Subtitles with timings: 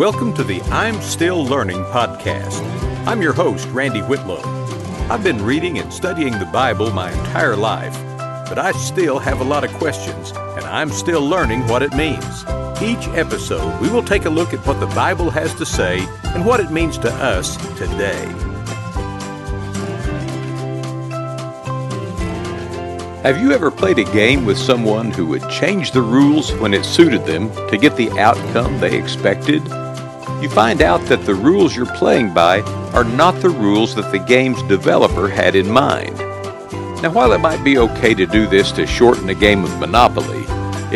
[0.00, 2.62] Welcome to the I'm Still Learning podcast.
[3.06, 4.40] I'm your host, Randy Whitlow.
[5.10, 7.92] I've been reading and studying the Bible my entire life,
[8.48, 12.44] but I still have a lot of questions, and I'm still learning what it means.
[12.80, 16.46] Each episode, we will take a look at what the Bible has to say and
[16.46, 18.24] what it means to us today.
[23.22, 26.86] Have you ever played a game with someone who would change the rules when it
[26.86, 29.62] suited them to get the outcome they expected?
[30.40, 32.60] You find out that the rules you're playing by
[32.94, 36.16] are not the rules that the game's developer had in mind.
[37.02, 40.44] Now, while it might be okay to do this to shorten a game of Monopoly,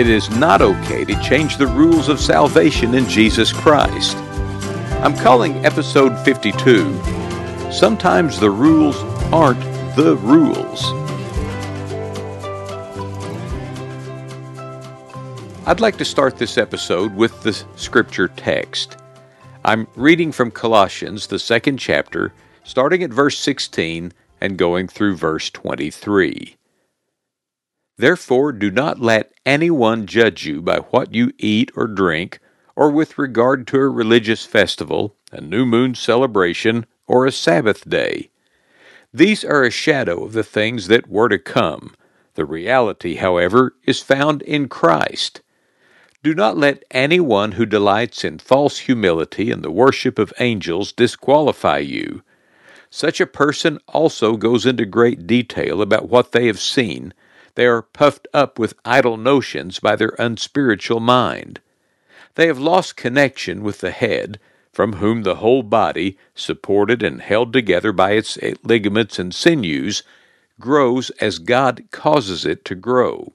[0.00, 4.16] it is not okay to change the rules of salvation in Jesus Christ.
[5.04, 8.96] I'm calling episode 52 Sometimes the Rules
[9.30, 9.60] Aren't
[9.94, 10.82] the Rules.
[15.66, 19.03] I'd like to start this episode with the scripture text.
[19.66, 22.34] I'm reading from Colossians, the second chapter,
[22.64, 26.56] starting at verse 16 and going through verse 23.
[27.96, 32.40] Therefore, do not let anyone judge you by what you eat or drink,
[32.76, 38.28] or with regard to a religious festival, a new moon celebration, or a Sabbath day.
[39.14, 41.94] These are a shadow of the things that were to come.
[42.34, 45.40] The reality, however, is found in Christ.
[46.24, 51.80] Do not let anyone who delights in false humility and the worship of angels disqualify
[51.80, 52.22] you.
[52.88, 57.12] Such a person also goes into great detail about what they have seen
[57.56, 61.60] they are puffed up with idle notions by their unspiritual mind.
[62.36, 64.40] They have lost connection with the head,
[64.72, 70.02] from whom the whole body, supported and held together by its ligaments and sinews,
[70.58, 73.34] grows as God causes it to grow.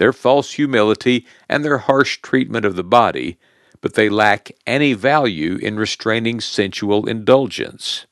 [0.00, 3.36] their false humility, and their harsh treatment of the body,
[3.82, 8.06] but they lack any value in restraining sensual indulgence.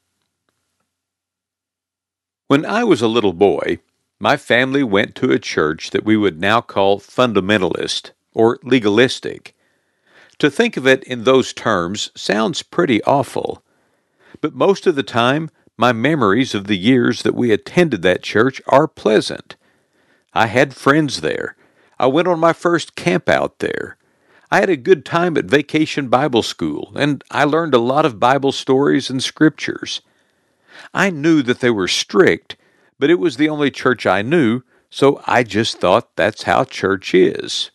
[2.46, 3.78] When I was a little boy,
[4.20, 9.56] my family went to a church that we would now call fundamentalist or legalistic.
[10.40, 13.62] To think of it in those terms sounds pretty awful.
[14.42, 15.48] But most of the time,
[15.78, 19.56] my memories of the years that we attended that church are pleasant.
[20.34, 21.56] I had friends there.
[21.98, 23.96] I went on my first camp out there.
[24.50, 28.20] I had a good time at Vacation Bible School, and I learned a lot of
[28.20, 30.00] Bible stories and scriptures.
[30.94, 32.56] I knew that they were strict,
[32.98, 37.14] but it was the only church I knew, so I just thought that's how church
[37.14, 37.70] is.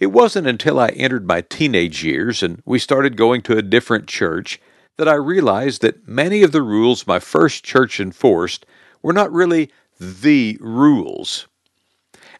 [0.00, 4.08] It wasn't until I entered my teenage years and we started going to a different
[4.08, 4.60] church
[4.98, 8.66] that I realized that many of the rules my first church enforced
[9.02, 11.46] were not really the rules.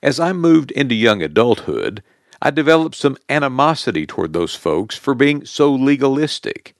[0.07, 2.01] As I moved into young adulthood,
[2.41, 6.77] I developed some animosity toward those folks for being so legalistic.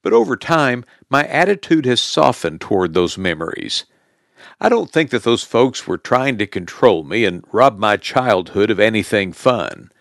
[0.00, 3.84] But over time, my attitude has softened toward those memories.
[4.62, 8.70] I don't think that those folks were trying to control me and rob my childhood
[8.70, 9.92] of anything fun.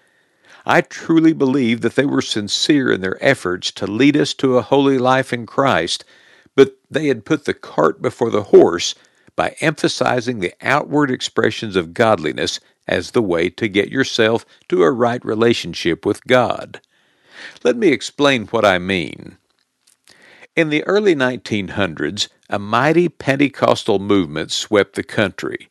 [0.66, 4.62] I truly believe that they were sincere in their efforts to lead us to a
[4.62, 6.06] holy life in Christ,
[6.56, 8.96] but they had put the cart before the horse
[9.36, 14.92] by emphasizing the outward expressions of godliness as the way to get yourself to a
[14.92, 16.82] right relationship with God.
[17.64, 19.38] Let me explain what I mean.
[20.56, 25.70] In the early 1900s, a mighty Pentecostal movement swept the country.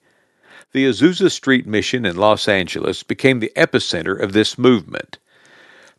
[0.72, 5.18] The Azusa Street Mission in Los Angeles became the epicenter of this movement.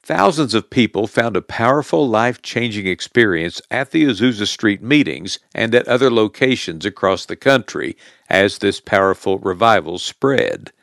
[0.06, 5.74] Thousands of people found a powerful life changing experience at the Azusa Street meetings and
[5.74, 7.96] at other locations across the country
[8.30, 10.74] as this powerful revival spread.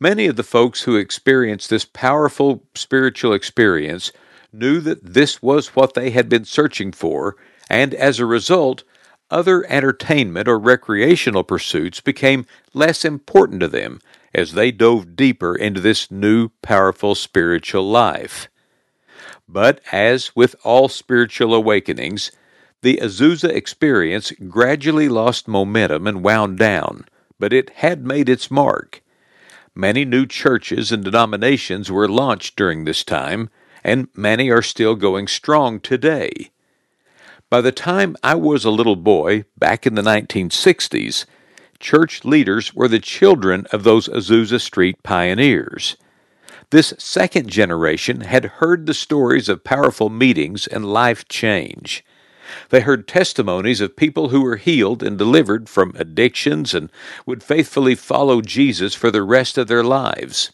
[0.00, 4.12] Many of the folks who experienced this powerful spiritual experience
[4.50, 7.36] knew that this was what they had been searching for,
[7.68, 8.82] and as a result,
[9.30, 14.00] other entertainment or recreational pursuits became less important to them
[14.34, 18.48] as they dove deeper into this new, powerful spiritual life.
[19.48, 22.32] But as with all spiritual awakenings,
[22.82, 27.06] the Azusa experience gradually lost momentum and wound down,
[27.38, 29.02] but it had made its mark.
[29.74, 33.50] Many new churches and denominations were launched during this time,
[33.84, 36.50] and many are still going strong today.
[37.48, 41.26] By the time I was a little boy, back in the 1960s,
[41.82, 45.96] church leaders were the children of those Azusa Street pioneers.
[46.70, 52.02] This second generation had heard the stories of powerful meetings and life change.
[52.70, 56.90] They heard testimonies of people who were healed and delivered from addictions and
[57.26, 60.52] would faithfully follow Jesus for the rest of their lives.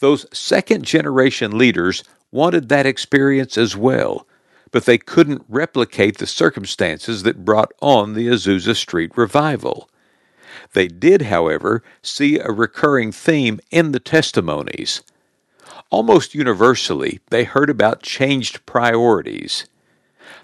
[0.00, 4.26] Those second generation leaders wanted that experience as well,
[4.70, 9.88] but they couldn't replicate the circumstances that brought on the Azusa Street revival.
[10.72, 15.02] They did, however, see a recurring theme in the testimonies.
[15.90, 19.66] Almost universally, they heard about changed priorities.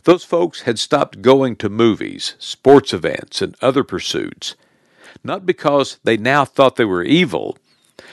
[0.04, 4.54] Those folks had stopped going to movies, sports events, and other pursuits,
[5.24, 7.56] not because they now thought they were evil.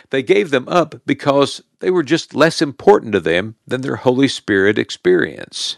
[0.10, 4.28] They gave them up because they were just less important to them than their Holy
[4.28, 5.78] Spirit experience.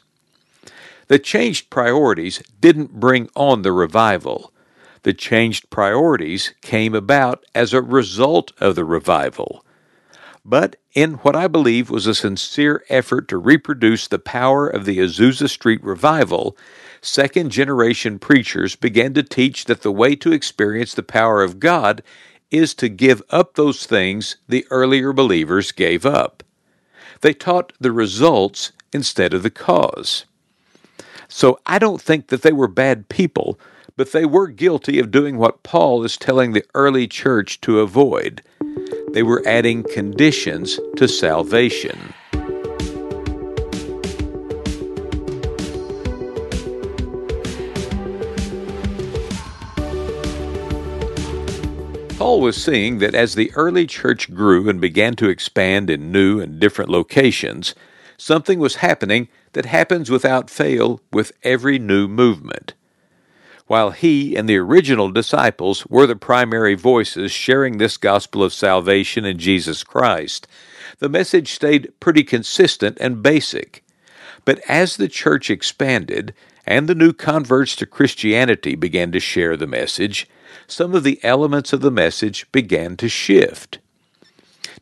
[1.08, 4.54] The changed priorities didn't bring on the revival.
[5.04, 9.66] The changed priorities came about as a result of the revival.
[10.44, 14.98] But in what I believe was a sincere effort to reproduce the power of the
[14.98, 16.58] Azusa Street revival,
[17.02, 22.02] second generation preachers began to teach that the way to experience the power of God
[22.50, 26.44] is to give up those things the earlier believers gave up.
[27.22, 30.26] They taught the results instead of the cause.
[31.28, 33.60] So I don't think that they were bad people,
[33.96, 38.42] but they were guilty of doing what Paul is telling the early church to avoid.
[39.14, 42.14] They were adding conditions to salvation.
[52.22, 56.40] Paul was seeing that as the early church grew and began to expand in new
[56.40, 57.74] and different locations,
[58.16, 62.76] something was happening that happens without fail with every new movement.
[63.72, 69.24] While he and the original disciples were the primary voices sharing this gospel of salvation
[69.24, 70.46] in Jesus Christ,
[71.00, 73.82] the message stayed pretty consistent and basic.
[74.44, 76.34] But as the church expanded
[76.66, 80.28] and the new converts to Christianity began to share the message,
[80.68, 83.80] some of the elements of the message began to shift.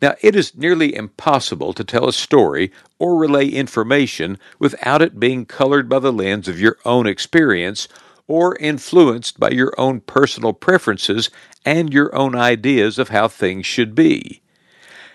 [0.02, 5.46] Now, it is nearly impossible to tell a story or relay information without it being
[5.46, 7.88] colored by the lens of your own experience
[8.30, 11.30] or influenced by your own personal preferences
[11.66, 14.42] and your own ideas of how things should be.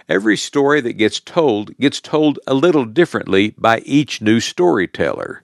[0.09, 5.43] Every story that gets told gets told a little differently by each new storyteller.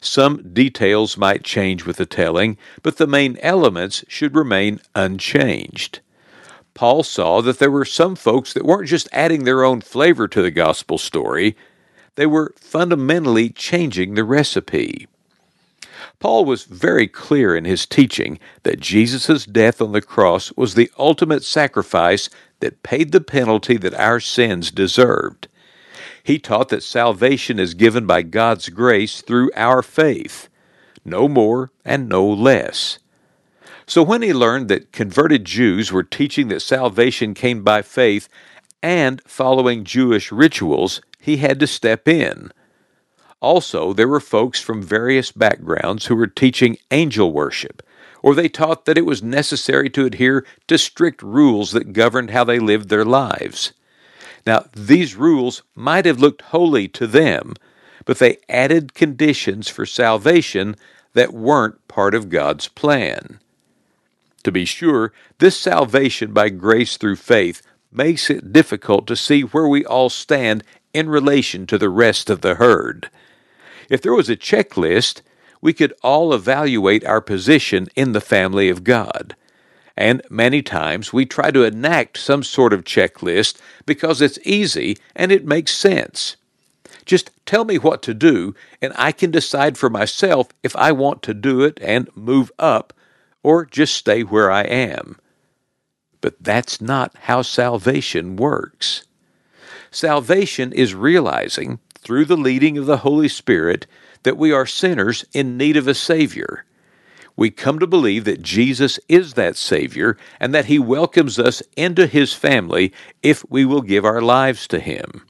[0.00, 6.00] Some details might change with the telling, but the main elements should remain unchanged.
[6.72, 10.40] Paul saw that there were some folks that weren't just adding their own flavor to
[10.40, 11.56] the gospel story,
[12.14, 15.08] they were fundamentally changing the recipe.
[16.22, 20.88] Paul was very clear in his teaching that Jesus' death on the cross was the
[20.96, 22.30] ultimate sacrifice
[22.60, 25.48] that paid the penalty that our sins deserved.
[26.22, 30.48] He taught that salvation is given by God's grace through our faith,
[31.04, 33.00] no more and no less.
[33.84, 38.28] So when he learned that converted Jews were teaching that salvation came by faith
[38.80, 42.52] and following Jewish rituals, he had to step in.
[43.42, 47.82] Also, there were folks from various backgrounds who were teaching angel worship,
[48.22, 52.44] or they taught that it was necessary to adhere to strict rules that governed how
[52.44, 53.72] they lived their lives.
[54.46, 57.54] Now, these rules might have looked holy to them,
[58.04, 60.76] but they added conditions for salvation
[61.14, 63.40] that weren't part of God's plan.
[64.44, 69.66] To be sure, this salvation by grace through faith makes it difficult to see where
[69.66, 70.62] we all stand
[70.94, 73.10] in relation to the rest of the herd.
[73.92, 75.20] If there was a checklist,
[75.60, 79.36] we could all evaluate our position in the family of God.
[79.98, 85.30] And many times we try to enact some sort of checklist because it's easy and
[85.30, 86.36] it makes sense.
[87.04, 91.22] Just tell me what to do, and I can decide for myself if I want
[91.24, 92.94] to do it and move up
[93.42, 95.18] or just stay where I am.
[96.22, 99.04] But that's not how salvation works.
[99.90, 103.86] Salvation is realizing, through the leading of the Holy Spirit,
[104.22, 106.64] that we are sinners in need of a Savior
[107.36, 112.06] we come to believe that Jesus is that Savior and that He welcomes us into
[112.06, 112.92] His family
[113.22, 115.26] if we will give our lives to Him.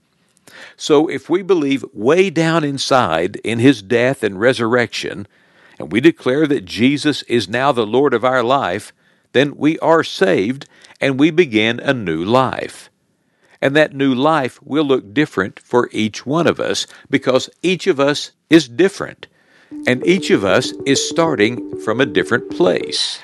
[0.76, 5.28] So, if we believe way down inside in His death and resurrection,
[5.78, 8.92] and we declare that Jesus is now the Lord of our life,
[9.32, 10.66] then we are saved
[11.00, 12.90] and we begin a new life.
[13.62, 18.00] And that new life will look different for each one of us because each of
[18.00, 19.28] us is different.
[19.86, 23.20] And each of us is starting from a different place.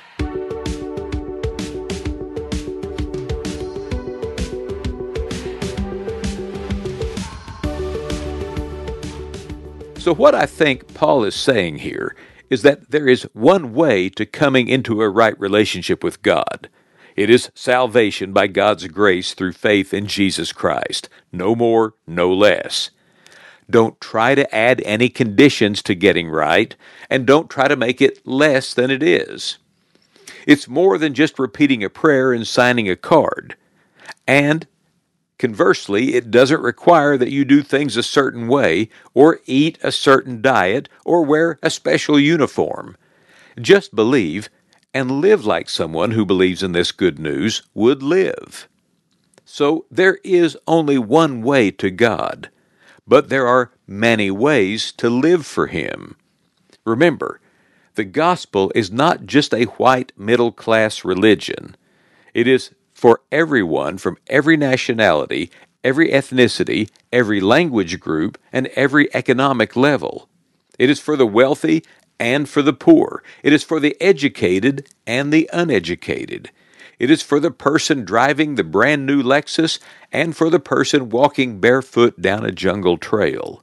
[9.99, 12.15] So, what I think Paul is saying here
[12.49, 16.69] is that there is one way to coming into a right relationship with God.
[17.19, 21.09] It is salvation by God's grace through faith in Jesus Christ.
[21.33, 22.91] No more, no less.
[23.69, 26.77] Don't try to add any conditions to getting right,
[27.11, 29.59] and don't try to make it less than it is.
[30.47, 33.57] It's more than just repeating a prayer and signing a card.
[34.29, 34.69] And
[35.41, 40.41] Conversely, it doesn't require that you do things a certain way, or eat a certain
[40.41, 42.97] diet, or wear a special uniform.
[43.61, 44.49] Just believe
[44.99, 48.69] and live like someone who believes in this good news would live.
[49.45, 52.51] So there is only one way to God,
[53.07, 56.17] but there are many ways to live for Him.
[56.85, 57.41] Remember,
[57.95, 61.77] the gospel is not just a white middle class religion.
[62.35, 65.49] It is for everyone from every nationality,
[65.85, 70.29] every ethnicity, every language group, and every economic level.
[70.77, 71.85] It is for the wealthy
[72.19, 73.23] and for the poor.
[73.43, 76.51] It is for the educated and the uneducated.
[76.99, 79.79] It is for the person driving the brand new Lexus
[80.13, 83.63] and for the person walking barefoot down a jungle trail.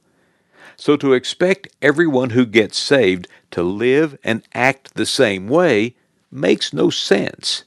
[0.76, 5.94] So to expect everyone who gets saved to live and act the same way
[6.30, 7.64] makes no sense.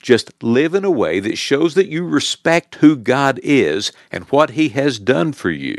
[0.00, 4.50] Just live in a way that shows that you respect who God is and what
[4.50, 5.78] He has done for you.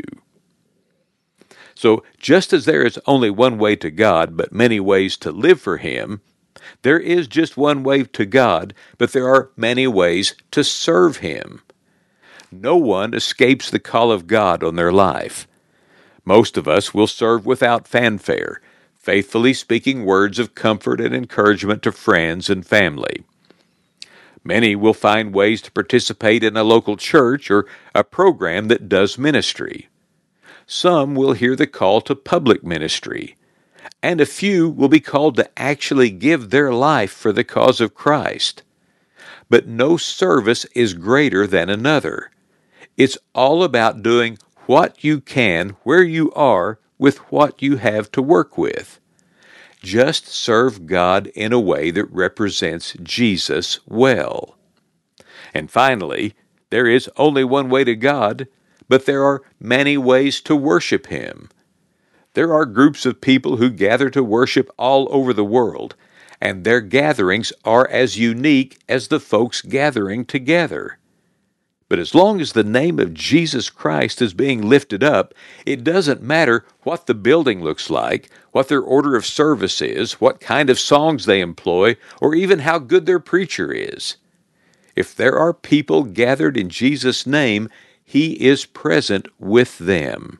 [1.76, 5.60] So, just as there is only one way to God, but many ways to live
[5.60, 6.22] for Him,
[6.80, 11.60] there is just one way to God, but there are many ways to serve Him.
[12.50, 15.46] No one escapes the call of God on their life.
[16.24, 18.62] Most of us will serve without fanfare,
[18.94, 23.22] faithfully speaking words of comfort and encouragement to friends and family.
[24.42, 29.18] Many will find ways to participate in a local church or a program that does
[29.18, 29.88] ministry.
[30.66, 33.36] Some will hear the call to public ministry,
[34.02, 37.94] and a few will be called to actually give their life for the cause of
[37.94, 38.62] Christ.
[39.48, 42.30] But no service is greater than another.
[42.96, 48.22] It's all about doing what you can where you are with what you have to
[48.22, 48.98] work with.
[49.82, 54.56] Just serve God in a way that represents Jesus well.
[55.54, 56.34] And finally,
[56.70, 58.48] there is only one way to God,
[58.88, 61.48] but there are many ways to worship Him.
[62.34, 65.94] There are groups of people who gather to worship all over the world,
[66.40, 70.98] and their gatherings are as unique as the folks gathering together.
[71.88, 75.32] But as long as the name of Jesus Christ is being lifted up,
[75.64, 80.40] it doesn't matter what the building looks like, what their order of service is, what
[80.40, 84.16] kind of songs they employ, or even how good their preacher is.
[84.96, 87.68] If there are people gathered in Jesus' name,
[88.06, 90.38] He is present with them.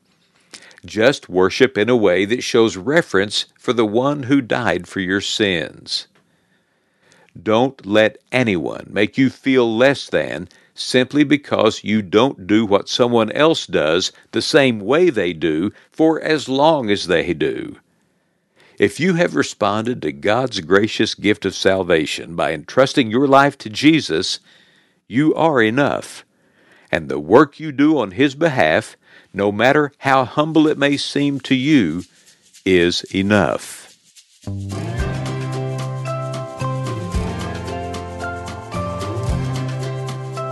[0.85, 5.19] Just worship in a way that shows reverence for the one who died for your
[5.19, 6.07] sins.
[7.41, 13.31] Don't let anyone make you feel less than simply because you don't do what someone
[13.31, 17.75] else does the same way they do for as long as they do.
[18.79, 23.69] If you have responded to God's gracious gift of salvation by entrusting your life to
[23.69, 24.39] Jesus,
[25.07, 26.23] you are enough.
[26.91, 28.97] And the work you do on His behalf,
[29.33, 32.03] no matter how humble it may seem to you,
[32.65, 33.95] is enough.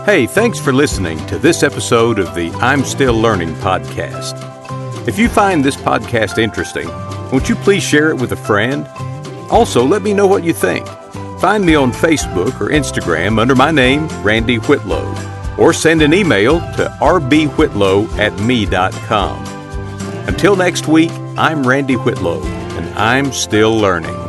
[0.05, 4.37] Hey, thanks for listening to this episode of the I'm Still Learning podcast.
[5.07, 6.87] If you find this podcast interesting,
[7.31, 8.87] won't you please share it with a friend?
[9.49, 10.85] Also, let me know what you think.
[11.39, 15.11] Find me on Facebook or Instagram under my name, Randy Whitlow,
[15.57, 19.43] or send an email to rbwhitlow at me.com.
[20.27, 24.24] Until next week, I'm Randy Whitlow, and I'm still learning.